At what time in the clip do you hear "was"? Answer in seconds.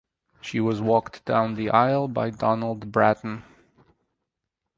0.59-0.81